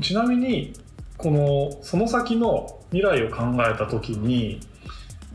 [0.00, 0.72] ちなみに
[1.16, 4.60] このその先の未来を考えた時に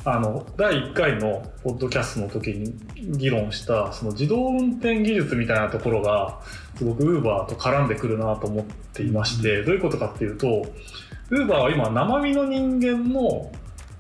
[0.03, 2.75] あの第1回のポッドキャストの時に
[3.17, 6.39] 議論したその自動運転技術みたいなところが
[6.77, 10.47] すごく Uber と絡んでくるなと思っていまして、どういうことかっていうと
[11.31, 13.51] Uber は今生身の人間の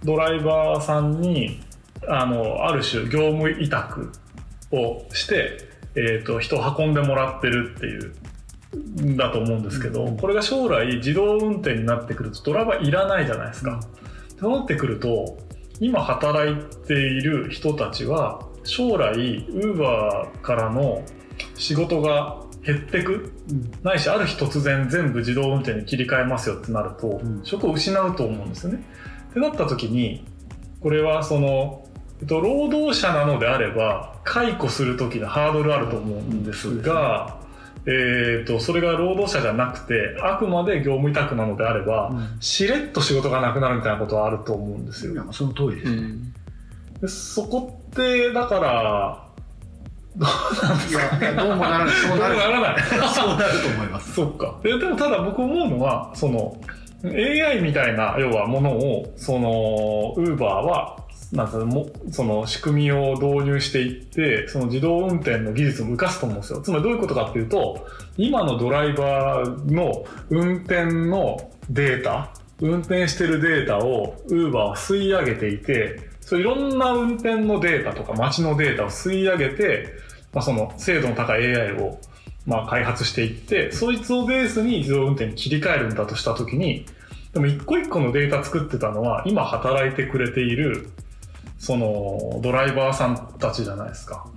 [0.03, 1.59] ドライバーさんに
[2.07, 4.11] あのある種業務委託
[4.71, 5.57] をして、
[5.95, 8.13] えーと、人を運んでもらってるっていう
[9.15, 13.79] だと思うんですけど、これが将来自動運転になってくるとドライバーいらないじゃないですか。
[14.37, 15.37] となってくると
[15.79, 16.55] 今働い
[16.85, 19.15] ている人たちは将来
[19.47, 21.03] Uber からの
[21.55, 28.83] 仕事が減ってく、うん、ないしある日突然全部自動運転に切り替えますよってなると、うん、職を失うと思うんですよね。
[29.29, 30.25] ってなった時に
[30.81, 31.87] これはその、
[32.21, 37.39] えっと、労働者なのであれば解雇する時のハードルあると思うんですが、
[37.87, 45.13] えーと、それが労働者じゃなくてあくまで業務委託なのであれば、うん、しれっと仕事がなくなるみたいなことはあると思うんですよ。
[45.13, 46.33] いやその通りです、うん、
[47.01, 49.21] でそこってだから
[50.17, 51.43] どうなんですか？
[51.43, 51.93] どうもならない。
[51.95, 52.81] そうならない。
[53.13, 54.13] そうなると思います。
[54.15, 54.55] そっか。
[54.63, 56.57] ででもただ僕思うのはその
[57.03, 60.97] AI みたいな要はものをそのウーバーは
[61.35, 66.61] なんかもその仕組みを導入していってその自動運転の技術を生かすと思うんですよ。
[66.61, 67.85] つまりどういうことかっていうと
[68.17, 79.93] 今のドライバーの運転のデータ運転してるデータをウーバーは吸い上げていてそういろんな運転のデータとか街のデータを吸い上げて、
[80.33, 81.99] まあ、その精度の高い AI を
[82.45, 86.85] まあ開発していってそいつをベースに自動運転に切り替えるんだとした時に
[87.33, 90.89] でも一個一個のデータ作ってたのは今働いてくれている
[91.65, 94.27] そのドライバーさんたちじゃないですか。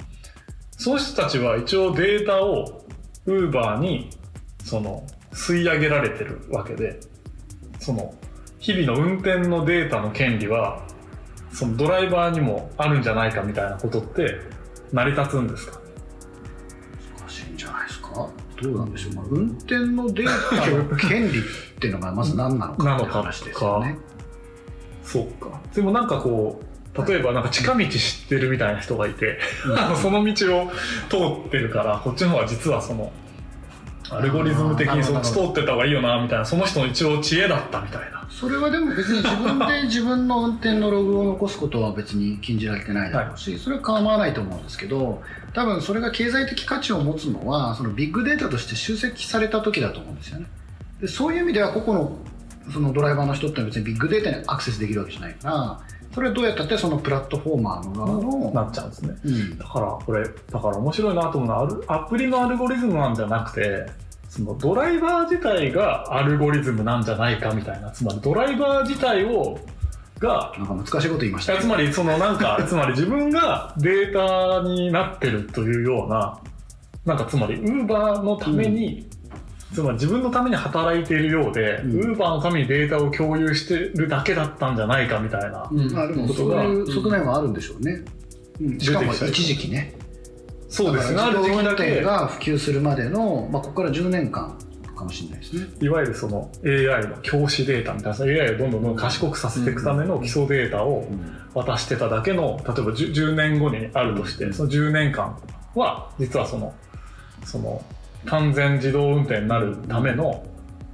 [0.78, 2.82] その人たちは一応データを
[3.26, 4.08] Uber に
[4.64, 6.98] その吸い上げられてるわけで、
[7.80, 8.14] その
[8.58, 10.82] 日々の運転のデータの権利は
[11.52, 14.40] そのドライバーにもあるんじゃないかみたいなことって
[14.90, 15.78] 成り立つんですか？
[17.20, 18.26] 難しいんじゃないですか？
[18.62, 21.42] どうなんでしょう、まあ、運転のデータの権利っ
[21.78, 23.98] ていうのがまず何なのかって話ですよね。
[25.04, 25.60] そうか。
[25.74, 26.67] でもなんかこう、
[27.06, 30.70] 例えばなんか近道知ってるみたいな人がいて、うん、 その道を
[31.08, 31.16] 通
[31.48, 33.12] ってるからこっちの方は実はその
[34.10, 38.18] アルゴリズム的にそっち通ってた方がいいよなみたいなその人の一応知恵だったみたいな。
[38.30, 45.22] それはでも別に自分で 自分の運転のログを残すことは別に禁じられてないだろうし、はい、それは構わないと思うんですけど
[45.54, 50.46] 多分それが経済的価値を持つのはそのビッグデータとして集積された時だと思うんですよね。
[51.00, 52.18] でそういう意味では個々の
[52.72, 55.80] そのドライバーの人って別にビッグデータにアクセスできるわけじゃないから
[56.14, 63.86] それはどうやったってそのプラットフォーマーの側のなっちゃうんですね、うん、だからこれだから面白いなと思うのはアプリのアルゴリズムなんじゃなくて
[64.28, 69.58] そのドライバー自体がアルゴリズムなんじゃないかみたいなつまりドライバー自体を
[70.18, 76.38] がなんか難しいこと言いました、ね、つまりそのなんか つまり自分がデータになってるというような
[77.04, 79.08] なんかつまりウーバーのために
[79.72, 85.70] つまり自分のために働いているようで、ウーバーのためにデータを共有してるだけだったんじゃないかみたいな
[86.26, 88.04] ことが、うん、そういう側面はあるんでしょうね、
[88.60, 89.94] うん、しかも一時期ね。
[90.68, 91.20] そうですね。
[91.20, 92.02] ある時期だけ。
[92.02, 94.58] が普及するまでの、まあ、ここから10年間
[94.96, 95.66] かもしれないですね。
[95.80, 101.06] いわゆるその AI の教師データみたいな AI をどんどんどん賢くさせていくための基礎データを
[101.54, 105.38] 渡してただけの例えば 10, 10年後にあるとしてその10年間
[105.74, 106.74] は実はその
[107.44, 107.82] その
[108.26, 110.44] 完全自動運転になるための、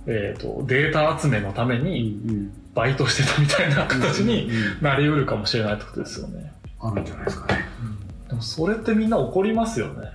[0.06, 6.52] えーと、データ集めのためにバイトしてたみたいな形になりうるかもしれないってことですよね。
[6.80, 7.64] あるんじゃないですかね。
[8.28, 10.10] でもそれってみんな怒りますよね。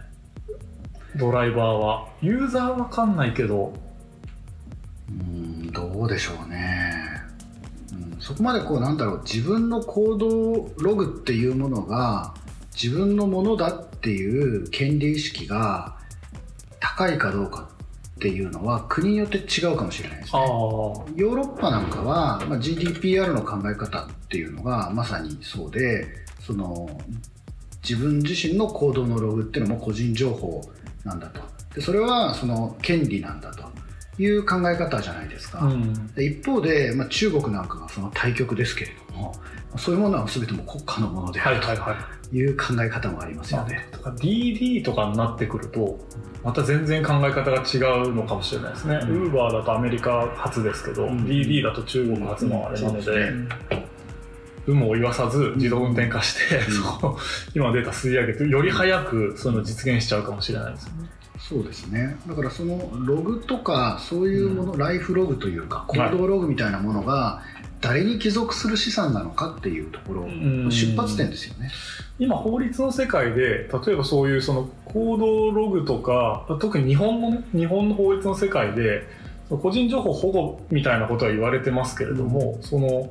[1.16, 2.08] ドライバーは。
[2.22, 3.74] ユーザーわかんないけど。
[5.10, 6.94] うん、どうでしょうね。
[7.92, 12.34] うん、そこまでこうなんだろう、自分の行動ログっていうものが
[12.80, 15.98] 自分のものだっていう権利意識が
[16.80, 17.70] 高いかどうか
[18.16, 20.42] っていうのは国によって違うかもしれないですね。
[20.42, 26.06] ヨーロッパなんかは、まあ、GDPR の考え方っていうのがまさにそうで
[26.42, 26.90] その
[27.82, 30.62] 自分自身の行動のログっていうのも個人情報
[31.06, 31.42] なんだと。
[31.74, 33.64] でそれはその権利なんだと
[34.22, 39.34] いう考え方じゃないですか、うん、で一方で、まあ、中国なんかがその対極ですけれども
[39.78, 41.72] そういうものは全ても国家のものであると。
[41.72, 41.76] い
[42.32, 43.88] う考え方もありますよね。
[43.92, 46.00] とか DD とかになってくると
[46.44, 47.78] また全然考え方が違
[48.08, 48.96] うのかもしれないですね。
[48.96, 53.12] ウーバーだとアメリカ初ですけど、うん、DD だと中国初のあれなので。
[53.12, 53.50] うん
[54.68, 56.64] 有無を言わさず自動運転化して、うん、
[57.56, 61.10] 今のデータ吸い上げてより早くそういうの実現しちゃうかもしれないですよね。
[61.40, 67.42] そうですねだからそのログとかそういうもの、ライフログというか行動ログみたいなものが
[67.82, 71.72] 誰に帰属する資産なのかっていうところの出発点ですよね。
[72.20, 79.04] 今法律の世界で例えばそういうその行動ログとか特に日本のね日本の法律の世界で
[79.50, 83.10] 個人情報保護みたいなことは言われてますけれども、その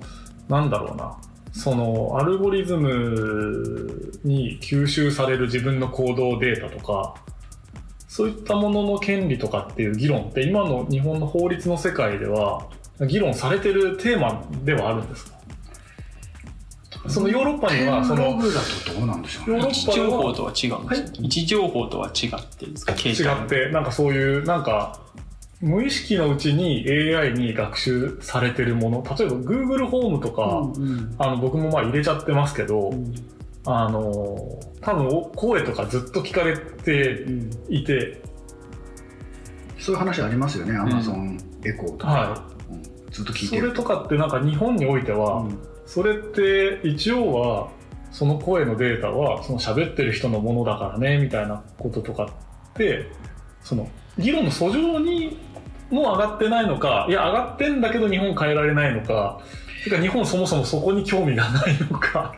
[0.49, 1.17] なんだろうな
[1.53, 7.15] そのアルゴリズムに吸収される自分の行動データとか
[8.07, 12.67] そういったものの権利とかっていう議論って今の日本の法律の世界では
[13.07, 15.39] 議論されてるテーマではあるんですか？
[17.09, 19.57] そのヨーロッパにはそのログだとどうなんでしょうね。
[19.59, 22.93] ヨーロッ位置情報とは違うんですよ、位置情報とは違ってですか？
[22.93, 25.01] 違ってなんかそういうなんか
[25.61, 26.85] 無意識のうちに
[27.17, 29.05] AI に学習されてるもの。
[29.17, 33.15] 例えば Google ホームとか、うんあの僕もまあ入れちゃってますけど、うん。
[33.65, 37.51] あの多分お声とかずっと聞かれてうん。
[37.69, 38.23] いて、
[39.79, 42.58] そういう話ありますよね、アマゾンエコーとか、はうん
[43.11, 43.69] ずっと聞いそてる。
[43.69, 45.59] れとかってなんか日本においては、うん。
[45.87, 47.69] それって一応は
[48.11, 53.11] その声のデータはその喋ってる人のものだからねみたいなこととかって
[53.63, 53.89] その
[54.19, 55.39] 議論の訴状に
[55.91, 59.41] も上がってないのかいや上がってんだけど日本変えられないのか
[59.85, 62.35] てか日本そもそもそこに興味がないのか。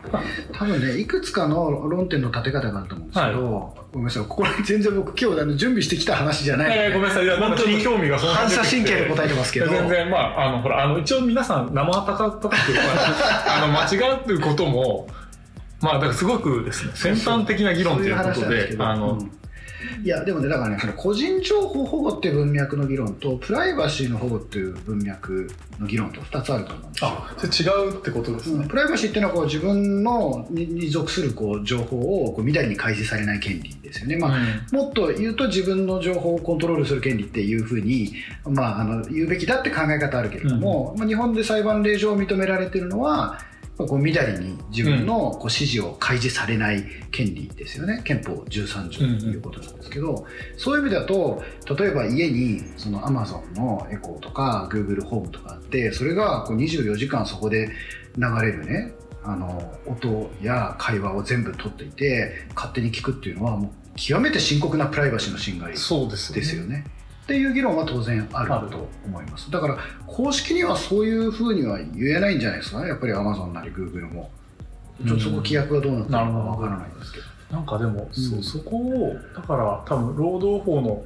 [0.53, 4.23] 多分ねいくつかの論点の立て方があると思うんですけど、ごめんなさい。
[4.23, 7.25] ここら辺全然僕今日あの準備してきた話じゃないごめんなさい。
[7.25, 9.69] いやなんかちょっと興味が反射神経で答えてますけど。
[9.69, 15.07] 全然まああのほらあの一応皆さん生温かくあの間違うことも
[15.81, 19.40] まあだからすごくですね先端的な議論ということであの、うん
[20.03, 25.49] いやでもねだからねその個人情報保護っていう文脈の議論とプライバシーの保護っていう文脈
[25.79, 27.09] の議論と2つあると思うんですよ。
[27.09, 34.17] あそれ違うってことですね、うんプライバシーっていうのはこう自分のにに属するこう情報をこう未来に開示されない権利ですよね。
[34.17, 38.13] まあうんもっと言うと自分の情報をコントロールする権利っていうふうに、
[38.45, 43.39] まあ、あの言うべきだって考え方あるけれども、まあ、日本で裁判令上認められているのは
[43.77, 48.01] こうみだりに自分のこう指示を開示されない権利ですよね。
[48.03, 50.25] 憲法13条ということなんですけど、
[50.57, 51.43] そういう意味だと
[51.77, 57.69] 例えば家にそのアマゾンのエコーとか Google ホームとかあってそれがこう24時間そこで
[58.17, 66.85] 流れるねあの音や会話を全部取っていて勝手に聞くっていうのはもう極めて深刻なプライバシーの侵害そうですですよね。
[67.31, 69.49] っていう議論は当然あると思います。
[69.49, 72.89] だから公式にはそういうふうには言えないんじゃないですかね。
[72.89, 74.29] やっぱり Amazon なり Google も。
[75.07, 77.25] ちょっとそこ規約がどうなってるのかわからないんですけど。
[77.51, 78.41] なんかでも、うん。
[78.41, 81.03] そそこをだから多分労働法の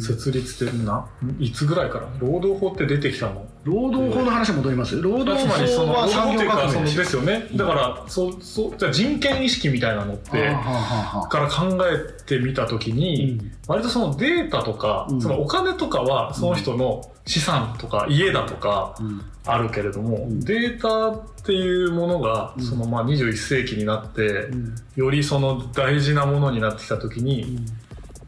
[0.00, 1.06] 設立ってな
[1.38, 2.08] いつぐらいから？
[2.18, 3.46] 労働法って出てきたの？
[3.64, 5.00] 労働法の話に戻ります？
[5.00, 7.48] 労働法は産業革命ですよですよね。
[7.54, 15.20] だからそうそうじゃあ人権意識みたいなのってから考えてみたときに、割とそのデータとか、うん。
[15.20, 19.20] そのお金とかはその人の資産とか家だとかうん。
[19.44, 20.40] あるけれども、うん。
[20.40, 22.64] データっていうものがうん。
[22.64, 24.74] そのまあ21世紀になってうん。
[24.96, 27.66] よりその大事なものになってきたときに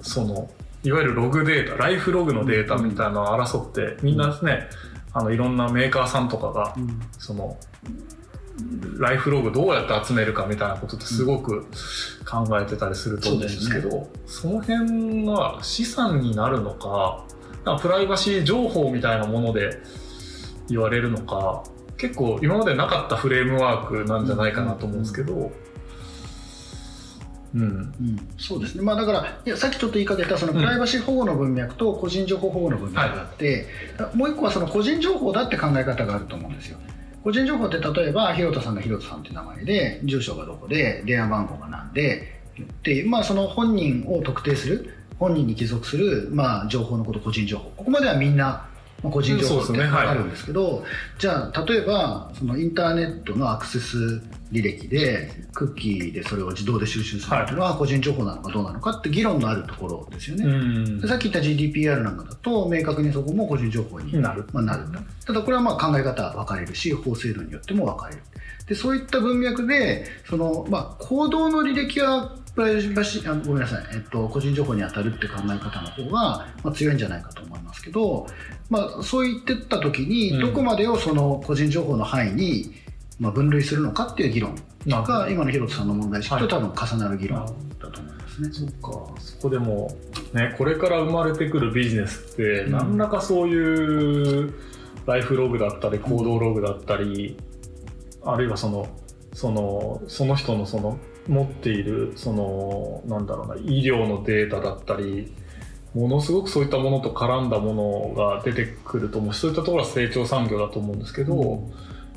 [0.03, 0.51] その
[0.85, 4.69] いわゆるログデータライフログのデータみたいなのを争ってみんなですね
[5.13, 7.01] あのいろんなメーカーさんとかがうん。
[7.19, 7.59] その
[8.99, 11.67] ライフログどうやって集めるかみたいなことってすごく
[12.31, 17.25] 考えてたりすると思うんですけど、その辺が資産になるのか
[17.81, 19.79] プライバシー情報みたいなもので
[20.69, 21.65] 言われるのか
[21.97, 25.53] 結構今までなかったフレームワークなんじゃないかなと思うんですけど、
[27.55, 33.67] うん、うんそうですね、まあ、だからいやさっきちょっと言いかけたそのプライバシー保護の文脈と個人情報保護の文脈があって、
[34.15, 36.79] もう一個はその個人情報だって考え方があると思うんですよ。
[37.23, 47.71] 個人情報って例えば広田さんが広田さんって名前で住所がどこで電話番号が何でっていう、まあ、その本人を特定する本人に帰属する、まあ、情報のこと個人情報。
[47.77, 48.67] ここまではみんな
[49.03, 50.83] まあ個人情報ってあるんですけど、
[51.19, 54.23] じゃあ例えばそのインターネットのアクセス
[54.53, 60.45] 履歴でクッキーでそれを自動で収集するっていうのは個人情報なのかどうなのかって議論のあるところですよね。
[60.45, 61.01] うん。
[61.01, 64.45] でさっき言った GDPR なんかだと明確にそこも個人情報になる。
[64.53, 64.85] まあ、なる
[65.25, 68.23] ただこれはまあ考え方分かれるし法制度によっても分かれる。
[68.67, 78.27] でそういった文脈でその、まあ、行動の履歴はプライバシーあごめんなさい、えっと、個人情報に当たるって考え方の方が、まあ、強いんじゃないかと思いますけど、
[78.69, 80.41] まあ、そう言ってった時にうん。
[80.41, 82.73] どこまでをその個人情報の範囲に、
[83.19, 84.55] まあ、分類するのかっていう議論。
[84.87, 86.49] が今の広田さんの問題意識とはい。
[86.49, 87.45] 多分重なる議論
[87.79, 88.49] だと思いますね。
[88.51, 89.95] そっかそこでも
[90.33, 92.73] ねこれから生まれてくるビジネスってうん。
[92.73, 94.55] 何らかそういう
[95.07, 97.37] ライフログだったり行動ログだったり、
[98.25, 98.89] あるいはその
[99.35, 100.99] そのその人のその
[101.29, 105.33] 持っているそのなんだろうな医療のデータだったり
[105.95, 109.35] ものすごくそういったものと絡んだものが出てくると思う。
[109.35, 111.69] しそういったところは成長産業だと思うんですけど、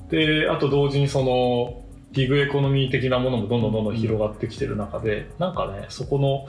[0.09, 6.47] であと同時にそのギグエコノミー的なものもどんどんどんどん広がってきてる中で、なんかねそこの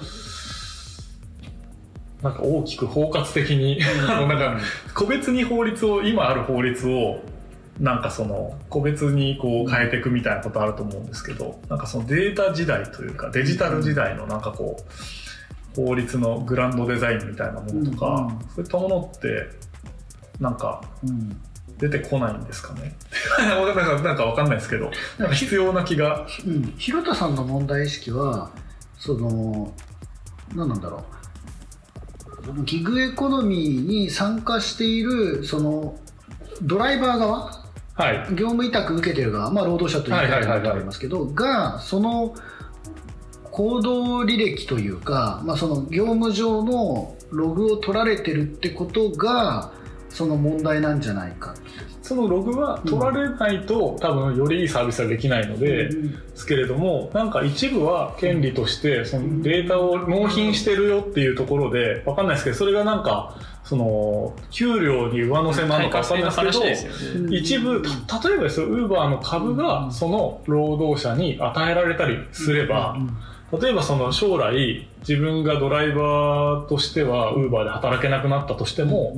[2.22, 4.58] なんか大きく包括的に なんか
[4.94, 7.20] 個別に法律を今ある法律を
[7.80, 19.48] なんかその個別にこう変えていくみたいなことあると思うんですけどなんかそのデータ時代というかデジタル時代のなんかこう法律のグランドデザインみたいなものとか、うんそういったものって
[20.40, 21.40] なんかうん
[21.78, 22.94] 出てこないんですかね？
[23.38, 26.24] なんかなんかわかんないですけどなんか必要な気が。
[26.46, 28.50] うん、広田さんの問題意識は
[28.96, 29.74] その
[30.54, 32.62] 何なんだろう。
[32.64, 35.98] ギグエコノミーに参加しているその
[36.62, 37.63] ドライバー側
[37.94, 38.18] はい。
[38.30, 42.34] 業務委託受けてる側、まあ、労働者という言い方がありますけど、がその
[43.50, 49.72] 行動履歴というか、まあ、その業務上のログを取られてるってことが
[50.08, 51.54] その問題なんじゃないか。
[52.02, 55.94] そのログは取られないと、多分よりいいサービスはできないので、で
[56.34, 67.34] すけれどもなんか一部は権利としてそのデータを納品してるよっていうところでわかんないですけどそれがなんかその給料に上乗せなのかわかんないですけど。
[67.34, 72.96] 一部た例えばですよウーバーの株がその労働者に与えられたりすれば、
[73.58, 79.16] 例えばその将来自分がドライバーとしてはウーバーで働けなくなったとしても、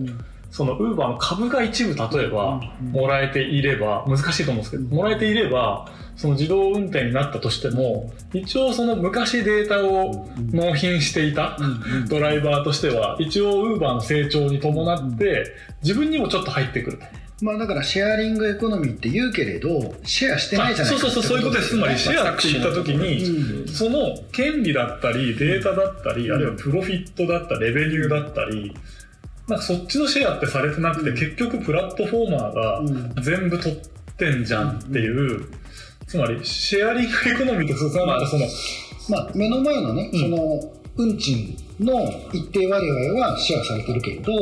[0.57, 5.87] そのウーバーの株が一部例えばもらえていれば難しいと思うんですけどもらえていれば
[6.17, 11.59] その自動運転になったとしても一応その昔データを納品していた
[12.09, 15.45] ドライバーとしては一応ウーバーの成長に伴って
[15.83, 17.05] 自分にもちょっと入ってくると。
[17.43, 21.69] まあだからシェアリングエコノミーって言うけれどシェアしてないじゃないそうそうそうそういうことです。
[21.69, 23.69] つまりシェアって言った時にうん。
[23.69, 23.99] その
[24.33, 28.75] 権利だったりデータだったりあるいはプロフィットだったりレベニューだったり
[29.49, 31.17] なんかそっちのシェアってされてなくて、うん。
[31.17, 33.15] 結局プラットフォーマーがうん。
[33.23, 33.81] 全部取っ
[34.17, 35.49] てんじゃんっていう、
[36.07, 38.47] つまりシェアリングエコノミーってそのなんかその、
[39.09, 40.21] まあ、目の前のね、うん。
[40.21, 44.33] その運賃の一定割合はシェアされてるけれど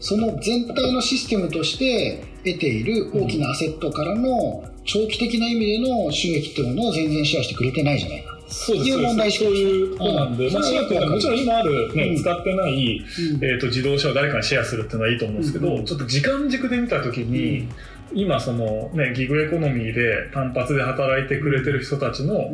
[0.00, 8.22] その全体のシステムとして得ている大きなアセットからの長期的な意味での収益っていうものを全然シェアしてくれてないじゃない。
[8.22, 8.33] か。
[8.46, 10.54] そうですいう問題そういうことなんで、うん。
[10.54, 12.16] まあ、シェアっていうのはもちろん今ある、ねうん。
[12.16, 13.04] 使ってない、
[13.40, 17.68] えー、と自動車を誰かにシェアするっていうのはいいと思うんですけど、ちょっと時間軸で見た時に、
[18.12, 22.52] 今その、ね、ギグエコノミーで単発で働いてくれてる人たちの、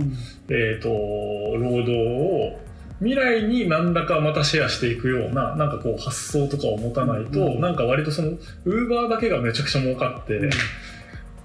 [0.49, 2.61] えー、と労働を
[3.01, 7.61] 未来に何らかまたシェアしていくようななんかこう発想とかを持たないと、うん。
[7.61, 10.51] なんか割とそのウーバーだけがめちゃくちゃ儲かって、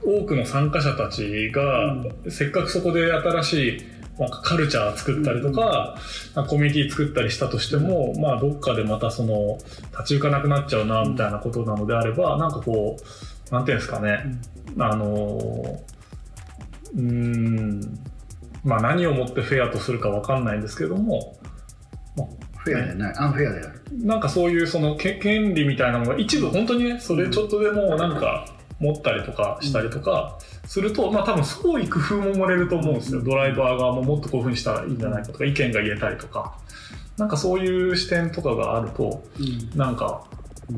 [0.06, 1.96] 多くの参加者たちが、
[2.30, 5.96] せっかくそこで新しいなんかカルチャー作ったりとか、
[6.36, 9.58] なんかコミュニティ作ったりしたとしても、まあどっかでまたその
[9.92, 12.98] 立ち行かなくなっちゃうなみたいなことなのであれば、なんかこ
[13.52, 14.38] うなんていうんですかね、
[14.80, 15.38] あの
[16.96, 18.00] うーん
[18.64, 21.38] まあ何をもってフェアとするかわかんないんですけども
[22.58, 23.82] フェアではない、アンフェアである。
[24.02, 28.46] なんかそういうそのけ権利みたいなものが一部本当にねそれちょっとでもなんか
[28.80, 33.22] 持ったりとかしたりとかすると、まあ多分創意工夫も漏れると思うんですよ。
[33.22, 36.58] ドライバー側ももっとこういうふうにしたらいいんじゃないかとか意見が言えたりとか。
[37.18, 39.24] なんかそういう視点とかがあると
[39.76, 40.24] なんか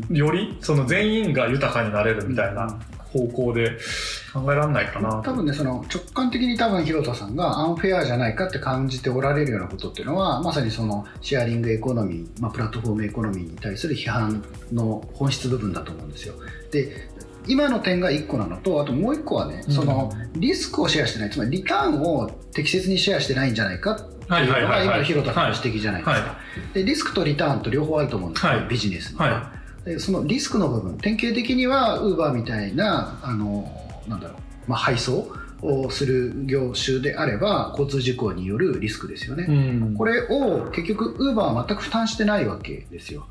[0.10, 2.80] よりその全員が豊かになれるみたいな
[3.12, 3.78] 方向で
[4.34, 16.36] 考えられないかな多分ねその直感的に多分広田さんがアンフェアじゃないかって感じておられるようなことっていうのはまさにそのシェアリングエコノミー、まあ、プラットフォームエコノミーに対する批判の本質部分だと思うんですよ。
[16.72, 17.10] で
[17.48, 19.74] 今の点が1個なのとあともう1個はね、うん。
[19.74, 21.30] そのリスクをシェアしてない。
[21.30, 23.94] つまりリターンを適切にシェアしてないんじゃないか。
[23.94, 26.28] っていうのが今の広田さんの指摘じゃないですか。
[26.28, 26.38] は
[26.74, 28.68] でリスクとリターンと両方あると思うんですよ、はい。
[28.68, 29.26] ビジネスには。
[29.26, 29.52] は
[29.86, 33.72] でそのリスクの部分典型的にはウーバーみたいなあの
[34.08, 34.38] なんだろう、
[34.68, 39.52] まあ、配送をする業種であれば交通事故によるリスクですよね、う
[39.92, 39.96] ん。
[39.96, 43.28] これを結局ウーバーは全く負担してないわけですよ。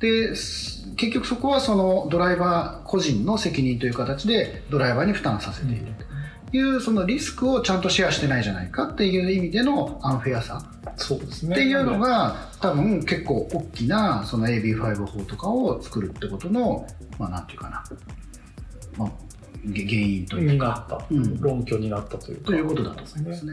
[0.00, 5.86] です結局そこはそのドライバー個人の責任という形でドライバーに負担させている
[6.50, 10.62] というそのリスクをちゃんとシェアしてないじゃないかっていう意味でのアンフェアさ。
[10.96, 11.52] そうですね。
[11.52, 16.86] っていうのが多分結構大きなその AB5 法とかを作るってことの
[17.18, 17.84] まあなんていうかな、
[18.98, 19.10] まあ、
[19.64, 21.40] げ原因というにかうん。
[21.40, 22.46] 論拠になったというか。
[22.48, 23.52] ということだと思いますね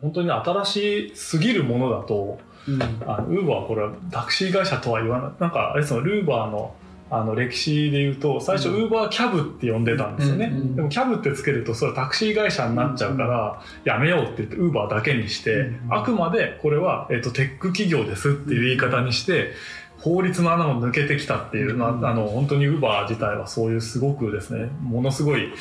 [0.00, 2.82] 本当に新しすぎるものだとうん。
[2.82, 5.32] あのウーバーはこれはタクシー会社とは言わない。
[5.38, 6.74] なんかあれですよルーバーの
[7.10, 19.52] あの歴史で言うと最初ウーバーキャブって呼んでたんですよね、うんうんでもキャブってつけるとそれはタクシー会社になっちゃうからやめようって言ってウーバーだけにして、うんあくまでこれは、えっとテック企業ですっていう言い方にして
[19.98, 22.06] 法律の穴を抜けてきたっていうのは、うん。
[22.06, 25.52] あの本当にウーバー自体はそういうすごくですねものすごい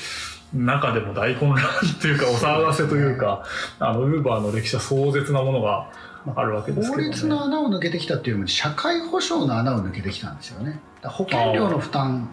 [0.54, 3.44] 中でも大混乱っていうかお騒がせというか
[3.80, 5.90] あのウーバーの歴史は壮絶なものが
[6.36, 10.80] あるわけですけど、ね、法律の穴を抜けてきたっていうよりも社会保障の穴を抜けてきたんですよね。
[11.04, 12.30] 保険料の負担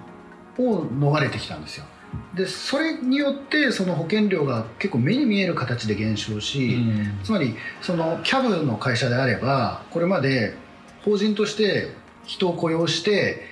[0.59, 1.87] を逃れてきたんですよ。
[2.35, 7.21] でそれによってその保険料が結構目に見える形で減少し、うん。
[7.25, 10.55] つまりそのキャブの会社であればこれまで
[11.05, 13.43] 法人として人を雇用して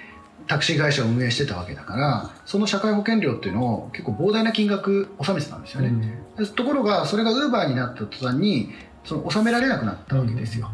[0.48, 8.70] タクシー会社を運営してたわけだからその社会保険料っていうのを結構膨大な金額納めてたんですよね、でところがそれがウーバーになった途端に
[9.04, 10.70] その納められなくなったわけですよ、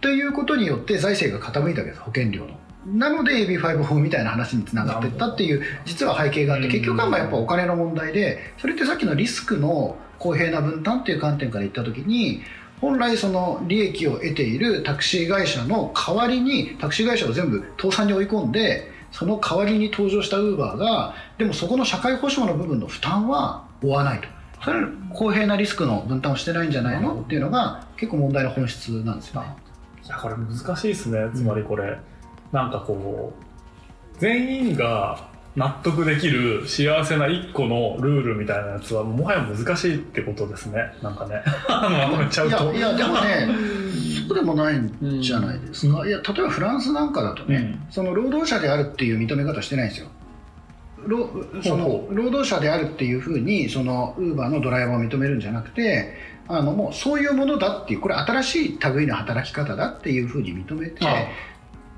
[0.00, 2.58] ということによって財政が傾いたわけです保険料の。
[2.86, 6.72] なので AB5 法みたいな話につながっていったっていう実は背景があってうん。
[6.72, 12.42] 結局はまあやっぱお金の問題でそれってさっきのリスクの公平な分担っていう観点から言った時に
[12.80, 24.28] 本来その利益を得ているタクシー会社の代わりにタクシー会社を全部倒産に追い込んでその代わりに登場したウーバーがでもそこの社会保障の部分の負担は負わないと。
[24.62, 27.14] それは公平なリスクの分担をしてないんじゃないの？
[27.14, 29.56] っていうのが結構問題の本質なんですよね。
[30.04, 31.18] いやこれ難しいですね。
[31.34, 31.96] つまりこれ、
[32.52, 40.92] なんかこう全員が納得できる幸せな一個のルールみたいなやつはもはや難しいってことですね。
[41.02, 41.42] なんかね。
[41.68, 42.70] まとめちゃうと。
[42.74, 43.48] いやいやでもね
[44.28, 47.92] そうでもないんじゃないですか、いや例えばフランスなんかだとね、うん。
[47.92, 50.08] その労働者であるっていう認め方してないんですよ。
[51.06, 51.28] 労
[51.62, 56.14] そのほ労働者であるっていうふうにそのウーバーのドライバーを認めるんじゃなくて
[56.48, 61.28] あのもうそういうものだっていうこれ新しい類の働き方だっていうふうに認めて、あ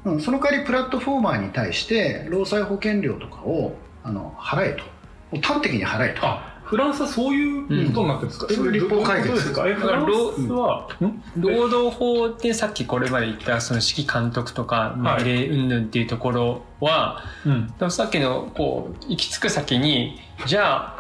[0.05, 4.85] うん、その代わりプラットフォーマーに対して労災保険料とかをあの払えと。
[5.43, 6.27] 端的に払えと。
[6.27, 8.57] あフランスはそういうことになってるんですか、うん。
[8.57, 9.67] それ立法解決ですか？
[9.67, 11.23] えフランスは、ん？
[11.41, 17.67] 労働法ってさっきこれまで言ったその指揮監督とかはい命令云々っていうところは、うん。
[17.79, 20.98] でもさっきのこう行き着く先にじゃあ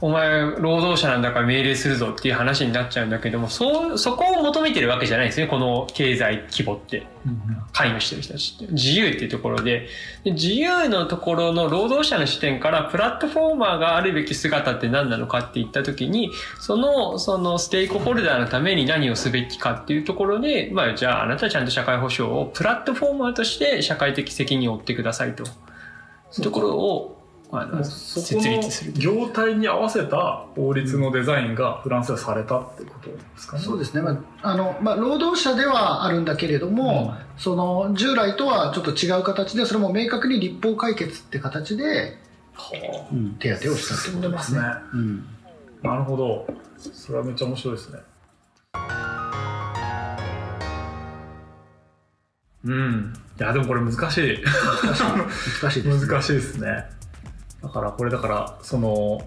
[0.00, 7.06] お前労働者なんだから命令するぞっていう話になっちゃうんだけどもそうそこを求めてるわけじゃないんですねこの経済規模って。
[7.72, 8.72] 関与してる人たちって。
[8.72, 9.88] 自由っていうところで。
[10.22, 16.30] で自由のところの労働者の視点からプラットフォーマーがあるべき姿って何なのかって言った時に
[16.60, 25.42] そのそのステークホルダーのために何をすべきかっていうところで、まあ、じゃああなたはちゃんと社会保障をプラットフォーマーとして社会的責任を負ってくださいと。
[25.42, 26.42] いう。
[26.42, 27.15] ところを
[27.84, 33.62] 設立するの業態に合わせた法律のデザインがフランスでされたってことですかね。
[33.62, 34.10] そうですね、ま
[34.42, 42.18] ああのまあ、労働者ではあるんだけれども、その従来とはちょっと違う形でそれも明確に立法解決って形で、
[42.54, 44.60] はうん手当てをしたってことですね。
[44.92, 45.26] うん
[45.84, 46.46] あ、なるほど。
[46.78, 47.98] それはめっちゃ面白いですね。
[52.64, 53.14] うん。
[53.38, 54.00] いや、でもこれ難しい。
[54.02, 55.02] 難しい
[55.62, 56.95] 難しいです、難しいですね。
[57.66, 59.20] だからこれだから、その、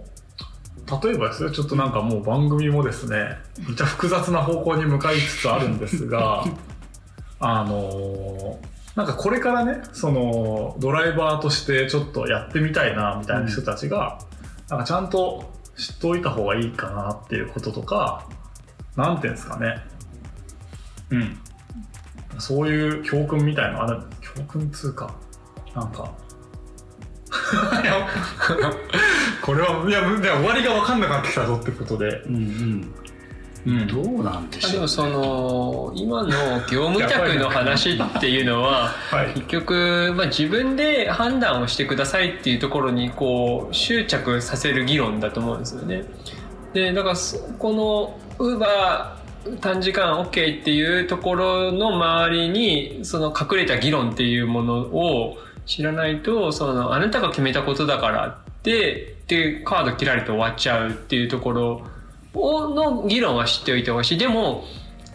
[1.03, 6.45] 例えばですね、ちょっとなんかもう番組もですね、めっちゃ複雑な方向に向かいつつあるんですが、
[7.41, 8.59] あの
[8.95, 14.19] なんかこれからね、そのドライバーとしてちょっとやってみたいなみたいな人たちが、
[14.69, 18.25] なんかちゃんと知っておいた方がいいかなっていうこととか、
[18.95, 19.83] なんていうんですかね。
[21.11, 21.37] うん。
[22.39, 25.13] そういう教訓みたいなのある教訓っつうか、
[25.75, 26.11] なんか、
[29.41, 32.93] これは、いや、いや終わりが分かんなくなってきたぞってことで、うんうん。
[33.65, 33.87] うん。
[33.87, 36.29] どうなんでしょう、あでもその今の
[36.69, 39.33] 業務委託の話っていうのははい。
[39.33, 46.03] 結局、まあ、自分で判断をしてくださいっていうところにこう執着させる議論だと思うんですよね。
[46.73, 49.19] でだからそこのウーバー
[49.61, 55.37] 短時間 OK っていうところの周りにその隠れた議論っていうものを
[55.69, 61.85] 知らないとそのあなたが決めたことだからってでカード切られて終わっちゃうっていうところ
[62.33, 64.17] をの議論は知っておいてほしい。
[64.17, 64.65] でも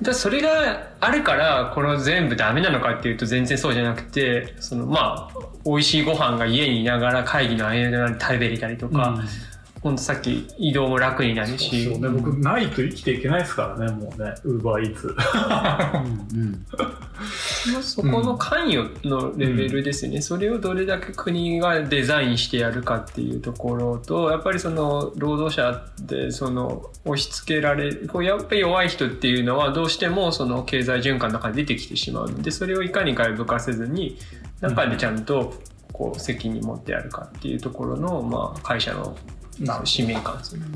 [0.01, 9.19] だそれがあるからこの全部ダメなのかっていうと全然そうじゃなくてそのまあ美味しいご飯が家にいながら会議の間に食べれたりとか、
[9.85, 11.85] ほんとさっき移動も楽になるし。
[11.85, 15.15] そうね、僕、ないと生きていけないですからね、もうね、ウーバーイーツ。
[17.83, 34.19] そこの関与のレベルですね、それをどれだけ国がデザインしてやるかっていうところとやっぱりその労働者でその押し付けられるこうやっぱり弱い人っていうのはどうしてもその経済循環の中に出てきてしまうのでそれをいかに外部化せずに
[34.61, 35.55] 中でちゃんと
[35.93, 39.17] こう責任持ってやるかっていうところの、まあ、会社の
[39.85, 40.67] 使命感ですよね。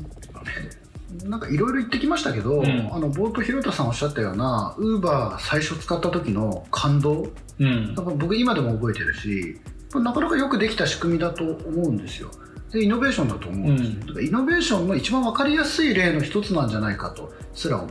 [1.25, 2.89] なんかいろいろ言ってきましたけど、うん。
[2.93, 7.27] あの冒頭広田さんおっしゃったようなウーバー最初使った時の感動
[7.59, 7.95] うん。
[7.95, 9.59] だから僕今でも覚えてるし
[9.93, 12.29] なかなかよくできた仕組みだと思うんですよ。
[12.71, 13.99] でイノベーションだと思うんですよ、うん。
[14.01, 17.89] だからイノベーションの一番分かりやすい例の一つなんじゃないかとすら思う。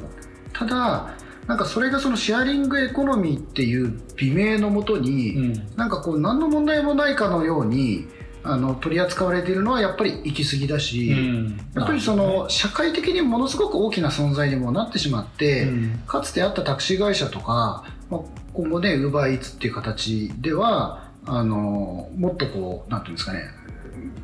[0.52, 1.10] ただ
[1.48, 5.76] なんかそれがそのシェアリングエコノミーっていう美名のもとに、うん。
[5.76, 8.06] なんかこう何の問題もないかのように
[8.42, 11.60] あの取り扱われているのはやっぱり行き過ぎだし、うん。
[11.74, 16.02] やっぱりその社会的にものすごく大きな存在にもなってしまって、うん。
[16.06, 18.20] かつてあったタクシー会社とか、まあ、
[18.54, 23.42] 今後ね、ウーバーイーツっていう形では、あの、もっとこう、なんていうんですかね、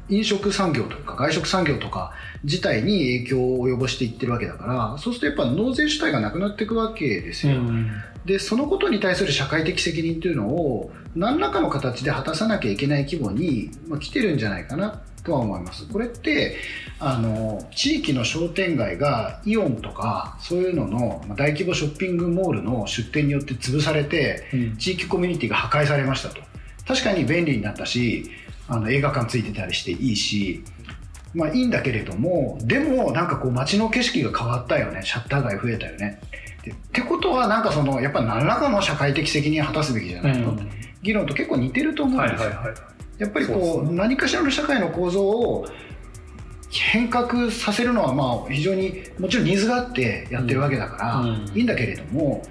[0.09, 2.12] 飲食産業とか外食産業とか
[2.44, 7.55] 自体に影響を及ぼしていってるわけだから、そうするとやっぱ納税主体がなくなっていくわけですよ。
[7.55, 7.90] うん
[8.24, 15.87] で、そのことに対する社会的責任というのを何らかの形で果たさなきゃいけない規模に、まあ、来てるんじゃないかなとは思います。
[15.88, 16.56] これって、
[17.00, 26.40] あの、地域の商店街がイオンとかそういうののまあ大規模ショッピングモールの出店によって潰されて、うん地域コミュニティが破壊されましたと。
[26.87, 28.30] 確かに便利になったし、
[28.68, 30.64] あの映画館ついてたりしていいし、
[31.34, 35.02] まあいいんだけれども、でもなんかこう街の景色が変わったよね。
[35.04, 36.20] シャッター街増えたよね。
[36.64, 40.70] でってことはなんかそのやっぱ何らかの社会的責任を果たすべきじゃないの、うん。
[41.02, 42.50] 議論と結構似てると思うんですよ。
[42.50, 42.74] はいはいはい
[43.16, 43.96] やっぱりこうね。
[43.96, 45.68] 何かしらの社会の構造を
[46.68, 51.52] 変革させるのはまあ非常にもちろんニーズがあってやってるわけだから、うん。
[51.54, 52.42] いいんだけれども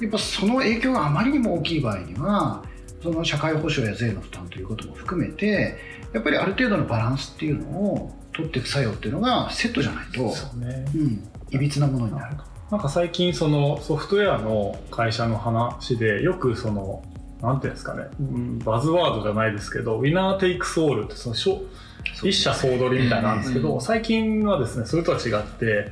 [0.00, 2.62] やっぱその影響があまりにも大きい場合には
[3.02, 5.78] その社会保障や税の負担ということも含めて
[6.12, 10.20] やっぱりある程度のバランスっていうのを取っていく作用っていうのがセットじゃないと、
[10.56, 10.84] ね。
[10.94, 12.36] うん、いびつなものになる。
[12.70, 17.02] なんか最近そのソフトウェアの会社の話でよくその
[17.42, 18.04] なんていうんですかね。
[18.20, 18.58] うん。
[18.60, 21.62] バズワードじゃないですけどウィナーテイクスオールってそのしょ
[22.22, 25.88] 一社総取りみたいなんですけど、うん最近はですねそれとは違って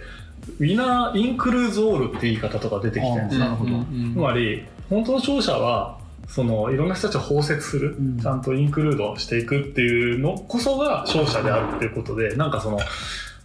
[0.60, 3.44] ウィナーインクルーズオールって言い方とか出てきてるんですよ。
[3.46, 3.70] なるほど。
[4.14, 8.20] つまり本当の商社はそのいろんな人たちを包摂する、うん。
[8.20, 12.78] ちゃんとインクルードしていくっていうのこそが商社であるっていうことでなんかその、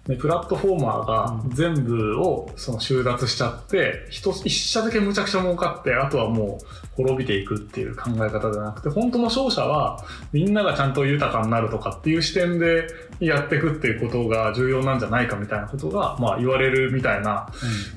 [0.08, 6.66] ね、プラットフォーマーが全部をその収奪しちゃって一一社だけむちゃくちゃ儲かってあとはもう
[6.98, 12.88] 滅びていくっていう考え方じゃなくて本当の商社はみんながちゃんと豊かになるとかっていう視点で
[13.22, 17.48] やっていくっていうことが重要なんじゃないかみたいなことが、まあ、言われるみたいな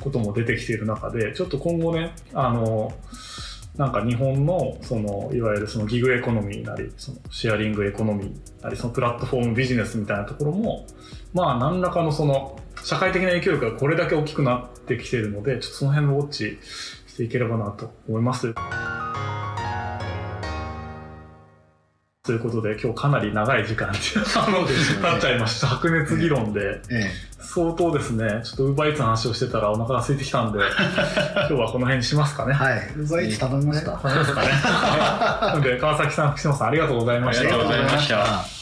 [0.00, 2.92] ことも出てきている中でちょっと今後ねあの
[3.76, 10.86] なんか日本のそのいわゆるそのギグエコノミーなりそのシェアリングエコノミーなりそのプラットフォームビジネスみたいなところも
[11.36, 16.58] まあ何らかのその社会的な影響力がこれだけ大きくなってきているのでちょっとその辺のウォッチ
[17.06, 18.54] していければなと思います。
[22.22, 23.98] ということで今日かなり長い時間に
[24.34, 26.80] あのですよねなっちゃいました 白熱議論で。
[26.90, 32.52] え相当ですね、ちょっとウーバーイーツの話をしてたらお腹が空いてきたんで、 今日はこの辺にしますかね。
[32.52, 32.78] えはい。
[32.96, 33.92] ウーバーイーツ頼みました。
[33.92, 34.48] 頼みますかね。
[35.46, 36.68] なので、川崎さん、福島さん。
[36.68, 38.55] ありがとうございましたありがとうございました